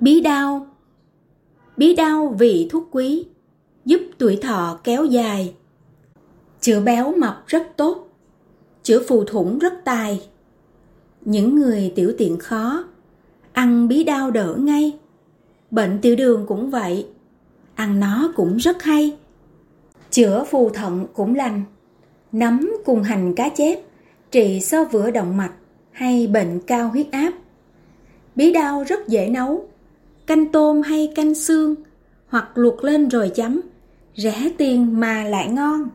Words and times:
Bí 0.00 0.20
đao 0.20 0.66
Bí 1.76 1.94
đao 1.94 2.34
vị 2.38 2.68
thuốc 2.70 2.88
quý, 2.90 3.26
giúp 3.84 4.00
tuổi 4.18 4.38
thọ 4.42 4.80
kéo 4.84 5.04
dài. 5.04 5.54
Chữa 6.60 6.80
béo 6.80 7.14
mập 7.16 7.44
rất 7.46 7.76
tốt, 7.76 8.08
chữa 8.82 9.02
phù 9.08 9.24
thủng 9.24 9.58
rất 9.58 9.72
tài. 9.84 10.28
Những 11.20 11.54
người 11.54 11.92
tiểu 11.96 12.12
tiện 12.18 12.38
khó, 12.38 12.84
ăn 13.52 13.88
bí 13.88 14.04
đao 14.04 14.30
đỡ 14.30 14.54
ngay. 14.58 14.98
Bệnh 15.70 15.98
tiểu 16.02 16.16
đường 16.16 16.46
cũng 16.46 16.70
vậy, 16.70 17.06
ăn 17.74 18.00
nó 18.00 18.32
cũng 18.36 18.56
rất 18.56 18.82
hay. 18.82 19.16
Chữa 20.10 20.44
phù 20.50 20.70
thận 20.70 21.06
cũng 21.14 21.34
lành, 21.34 21.62
nấm 22.32 22.70
cùng 22.84 23.02
hành 23.02 23.34
cá 23.34 23.48
chép, 23.48 23.80
trị 24.30 24.60
sơ 24.60 24.84
vữa 24.84 25.10
động 25.10 25.36
mạch 25.36 25.52
hay 25.90 26.26
bệnh 26.26 26.60
cao 26.60 26.88
huyết 26.88 27.10
áp. 27.10 27.32
Bí 28.34 28.52
đao 28.52 28.84
rất 28.84 29.08
dễ 29.08 29.28
nấu, 29.28 29.68
canh 30.28 30.52
tôm 30.52 30.82
hay 30.82 31.12
canh 31.14 31.34
xương, 31.34 31.74
hoặc 32.28 32.48
luộc 32.54 32.84
lên 32.84 33.08
rồi 33.08 33.30
chấm, 33.34 33.60
rẻ 34.16 34.50
tiền 34.58 35.00
mà 35.00 35.24
lại 35.24 35.48
ngon. 35.48 35.88